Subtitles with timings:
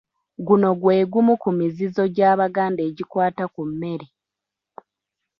[0.45, 4.07] Guno gwe gumu ku mizizo gy'Abaganda egikwata ku mmere.